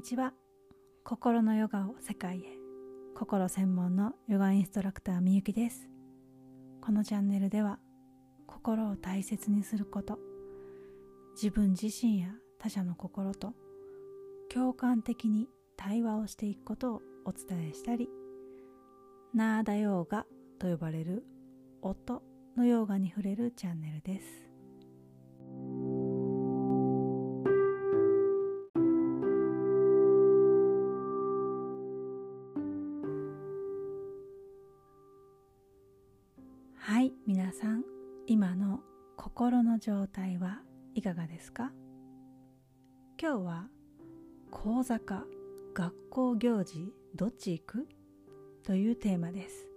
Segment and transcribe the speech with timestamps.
[0.00, 0.32] にちは
[1.04, 2.56] 心のヨガを世界へ。
[3.14, 5.90] 心専門のヨガインストラクターみゆきです。
[6.80, 7.78] このチャンネルでは
[8.46, 10.18] 心を大切にすること
[11.34, 12.28] 自分自身や
[12.58, 13.52] 他者の心と
[14.50, 18.08] 共感的に対話をしていくことをお伝えしたり
[19.34, 20.24] ナーダヨーガ
[20.58, 21.26] と呼ばれる
[21.82, 22.22] 音
[22.56, 24.49] のヨーガに触れるチャンネルです。
[36.90, 37.84] はい皆さん
[38.26, 38.80] 今の
[39.16, 40.58] 心の状態は
[40.96, 41.70] いかがですか？
[43.16, 43.68] 今日は
[44.50, 45.22] 講座か
[45.72, 47.88] 学校行事どっち行く？
[48.64, 49.68] というテーマです、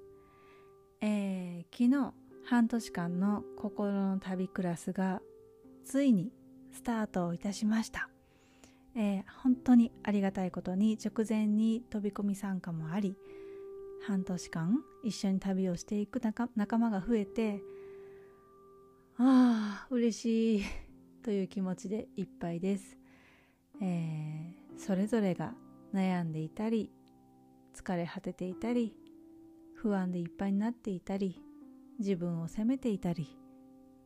[1.02, 2.14] えー、昨日
[2.50, 5.22] 半年間の心の旅クラスが
[5.86, 6.32] ついに
[6.72, 8.10] スタートいたしました、
[8.96, 13.16] えー、本当にありがたいことに直前に飛び込み参加もあり
[14.08, 16.22] 半年間一緒に旅をしていく
[16.56, 17.62] 仲間が増えて
[19.18, 20.64] ああ嬉しい
[21.24, 22.98] という気持ちでいっぱいです、
[23.82, 25.54] えー、それぞれが
[25.94, 26.92] 悩んでいたり
[27.76, 28.96] 疲れ果てていたり
[29.76, 31.40] 不安でいっぱいになっていたり
[32.00, 33.38] 自分を責めていたり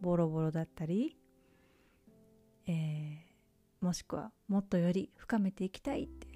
[0.02, 1.16] ボロボロだったり、
[2.68, 6.28] えー、もしくはもっとより深めていきたいって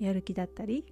[0.00, 0.84] やる気だったり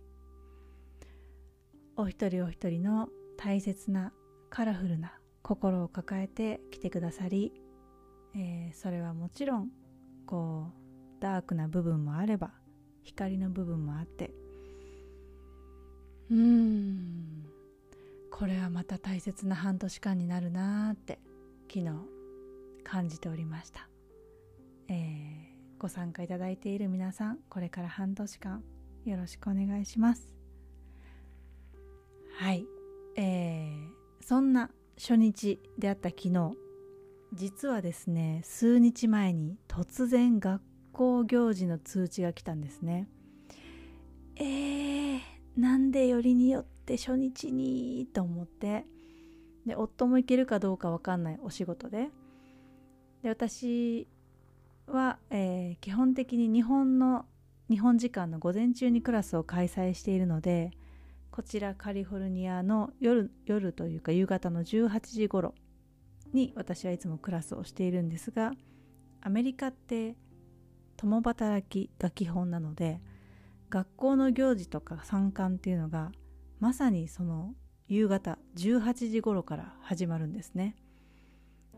[1.96, 4.12] お一人お一人の大切な
[4.50, 7.52] カラフルな心を抱えてきてくださり、
[8.34, 9.68] えー、それはもちろん
[10.26, 10.68] こ
[11.18, 12.52] うダークな部分もあれば
[13.02, 14.32] 光の部分もあって。
[16.30, 17.44] うーん
[18.30, 21.20] これはまた大切な半年間になるなーって
[21.70, 21.90] 昨日
[22.82, 23.88] 感じておりました、
[24.88, 28.64] えー、ご参加いただいている皆さんこれから半年間
[29.04, 30.31] よろしくお願いします。
[32.42, 32.66] はい、
[33.14, 36.50] えー、そんな初日であった昨日
[37.32, 40.60] 実はですね数日前に突然学
[40.90, 43.06] 校行事の通知が来たんですね。
[44.34, 45.20] えー、
[45.56, 48.86] なんでよりによって初日にと思って。
[49.64, 52.10] で夫も行けるかどうか分かんないお仕事で。
[53.22, 54.08] で私
[54.88, 57.24] は、えー、基本的に日本の
[57.70, 60.72] 日本時間の午前中にクラスを開催しているので
[61.32, 65.54] こちらカリフォルニアの夜夜というか夕方の18時頃
[66.34, 68.52] に私はいつもクラスをしているんですが
[69.22, 70.14] アメリカって
[70.98, 73.00] 共働きが基本なので
[73.70, 76.12] 学校の行事とか参観っていうのが
[76.60, 77.54] まさにその
[77.88, 80.76] 夕方18時頃から始まるんですね。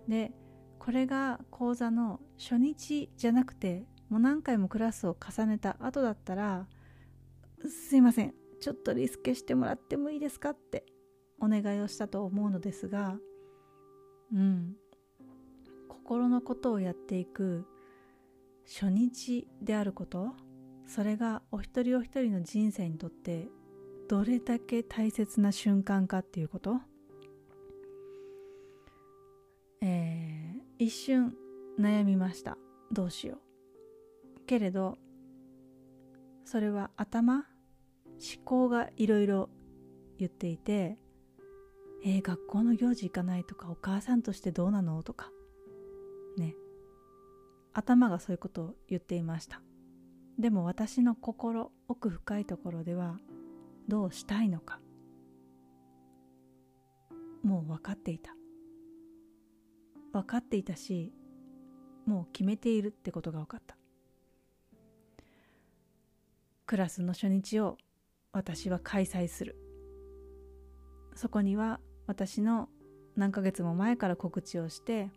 [0.09, 0.33] で
[0.81, 6.67] これが講座の初日じゃなくてもう何回もクラスを重ねた後だったら
[7.69, 8.44] すいません。
[8.61, 10.85] ちょっとリスケしてもらってもいいですかって
[11.41, 13.17] お願いをしたと思うのですが
[14.33, 14.77] うん。
[15.89, 17.67] 心のことをやっていく
[18.67, 20.33] 初日であること
[20.87, 23.49] それがお一人お一人の人生にとって
[24.09, 26.77] どれだけ大切な瞬間かっていうこと。
[29.81, 31.35] えー、一瞬
[31.79, 32.59] 悩みました。
[32.93, 33.39] どうしよ
[34.37, 34.41] う。
[34.47, 34.99] けれど
[36.45, 37.47] それは頭
[38.15, 39.51] 思考がいろいろ
[40.19, 40.99] 言っていて
[42.05, 45.31] 「えー、学校の行事行かないとかお母さんとしてどうなの?」とか
[46.37, 46.55] ね。
[47.77, 49.61] 頭がそういうことを言っていました。
[50.39, 53.19] でも私の心奥深いところでは
[53.89, 54.81] どうしたいのか
[57.43, 58.35] もう分かっていた。
[60.13, 61.13] 分かっていたし
[62.07, 63.77] もう決めているってことが分かった。
[66.67, 67.77] クラスの初日を
[68.35, 69.57] 私は開催する。
[71.15, 72.69] そこには私の
[73.17, 75.11] 何ヶ月も前から告知をして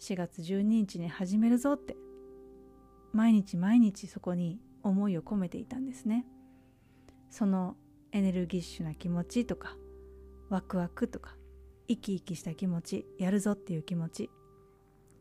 [0.00, 1.94] 4月12日に始めるぞって
[3.12, 6.24] 毎日毎日そこに思いを込めていたんですね。
[7.30, 7.76] その
[8.10, 9.76] エネルギッシュな気持ちとか
[10.48, 11.36] ワクワクとか
[11.88, 14.30] 生き生きした気持ちやるぞっていう気持ち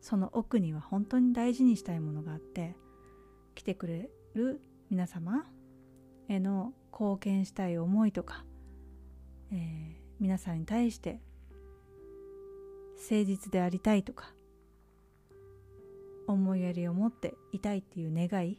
[0.01, 2.75] その奥には本当に大事にしたいものがあって
[3.55, 5.45] 来てくれる皆様
[6.31, 8.45] への貢献したい思いとか、
[9.51, 9.59] えー、
[10.19, 11.19] 皆さんに対して
[12.95, 14.31] 誠実でありたいとか
[16.27, 18.57] 思いやりを持っていたいっていう願い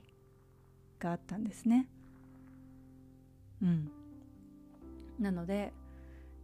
[0.98, 1.88] があったんですね。
[3.62, 3.90] うん、
[5.18, 5.72] なので、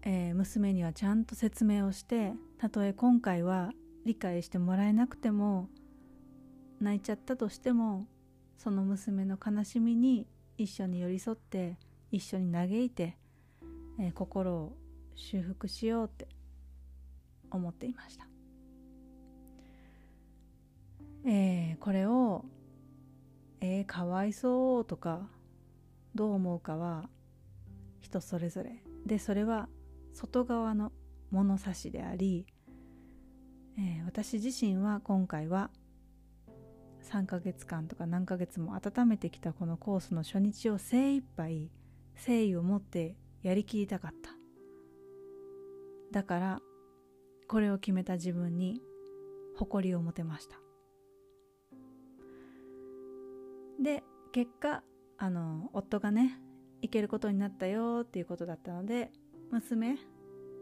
[0.03, 3.73] えー、娘にはちゃんと説明をしてたとえ今回は
[4.07, 5.69] 理解してもらえなくても
[6.81, 8.07] 泣いちゃったとしても
[8.57, 10.27] その娘の悲しみに
[10.59, 11.79] 一緒に寄り添って
[12.11, 13.17] 一緒に嘆いて、
[13.99, 14.77] えー、心を
[15.15, 16.27] 修復しようって
[17.51, 18.27] 思っていました、
[21.25, 22.45] えー、これを
[23.61, 25.29] 「えー、かわいそう」とか
[26.15, 27.09] どう思うかは
[28.01, 28.83] 人それぞれ。
[29.07, 29.69] でそれは
[30.13, 30.93] 外側の
[31.31, 32.47] 物差しであり、
[33.79, 35.71] えー、私自身は今回は
[37.09, 41.71] 3ヶ月間とか何ヶ月も温めてきたこのコースの初日を精一杯
[42.15, 44.31] 誠意を持ってやりきりたかった。
[46.13, 46.61] だから
[47.49, 48.83] これを決めた自分に
[49.57, 50.57] 誇りを持てました。
[53.83, 54.03] で
[54.33, 54.83] 結果
[55.17, 56.39] あの夫がね
[56.83, 59.11] 行けることになったよっていうことだったので
[59.51, 59.97] 娘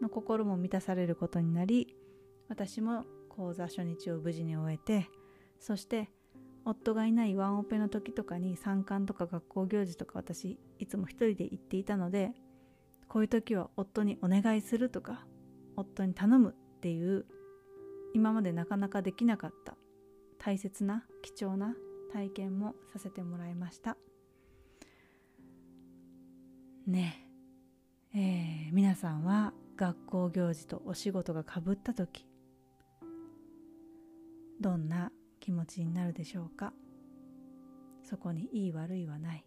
[0.01, 1.95] の心も満たされることになり
[2.47, 5.09] 私も講座初日を無事に終えて
[5.59, 6.09] そして
[6.69, 12.31] 夫がいないワンオペの時とかに参観とか学校行事とか私いつも一人で行っていたので
[13.07, 15.25] こういう時は夫にお願いするとか
[15.77, 17.25] 夫に頼むっていう
[18.13, 19.75] 今までなかなかできなかった
[20.39, 21.73] 大切な貴重な
[22.11, 23.97] 体験もさせてもらいました。
[26.85, 27.23] ね。
[28.13, 28.19] え
[28.67, 32.25] えー、皆さんは学校行事とお仕事がかぶった時
[34.59, 35.11] どんな
[35.47, 36.73] 気持ちになるでしょうか？
[38.03, 39.45] そこにいい悪いはない。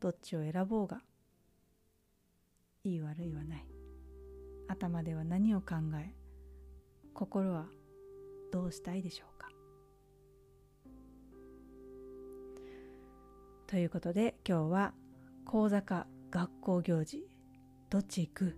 [0.00, 1.00] どっちを選ぼうが
[2.82, 3.64] いい悪いはない。
[4.66, 6.12] 頭では何を考え
[7.14, 7.66] 心は
[8.50, 9.48] どうしたいでしょうか？
[13.68, 14.92] ということで今日は
[15.44, 17.22] 講座か学校行事
[17.90, 18.56] どっち行く？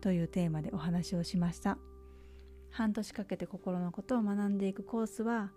[0.00, 1.78] というテーマでお話をしました。
[2.70, 5.50] 半年かけて心のことを学んでいくコースは、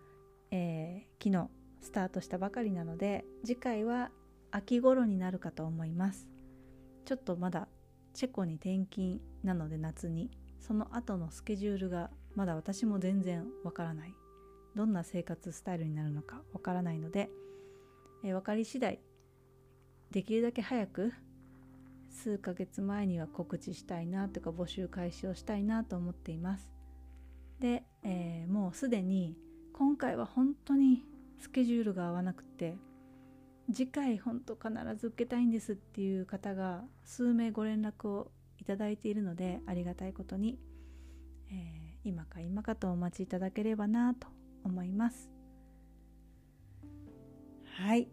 [0.51, 1.49] えー、昨日
[1.81, 4.11] スタートしたばかりなので次回は
[4.51, 6.27] 秋頃になるかと思います。
[7.05, 7.67] ちょっとまだ
[8.13, 10.29] チェコに転勤なので夏に。
[10.59, 14.15] その後のスケジュールがまだ私も全然わからない。
[14.75, 17.29] どんな生活スタイルになるのかわからないので、
[18.23, 18.99] えー、分かり次第
[20.11, 21.11] できるだけ早く
[22.09, 26.71] 数ヶ月前には告知したいなとか募集開始をしたいなと思っています。
[27.63, 29.37] で、えー、もうすでに
[29.71, 31.05] 今回は本当に
[31.39, 32.75] スケジュールが合わなくて
[33.71, 40.59] 次回本当必ず受けたいんですっていう方が数名ご連絡をいただいているのでありがたいことに、
[41.49, 44.27] えー、今か今かとお待ちいただければなと
[44.65, 45.31] 思います。
[47.77, 48.09] はい、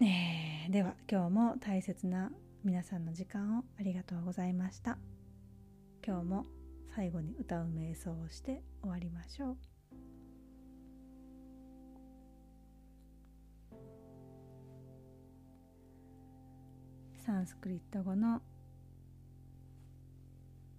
[0.00, 2.32] えー、では今日も大切な
[2.64, 4.96] 皆さんの時間をありがとうございました。
[6.02, 6.46] 今日も
[6.94, 9.56] 最後に歌う瞑想をして終わりましょう。
[17.18, 18.40] サンスクリット語の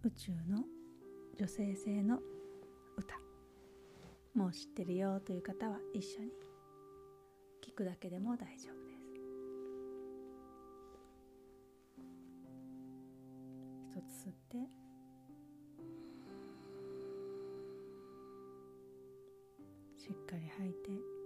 [0.03, 0.63] 宇宙の
[1.38, 2.19] 女性性の
[2.95, 3.15] 歌。
[4.35, 6.29] もう知ってるよという方は一緒に
[7.62, 8.94] 聞くだけでも大丈夫で
[13.89, 14.00] す。
[14.00, 14.85] 一つ吸って。
[20.06, 21.25] しっかり吐いて。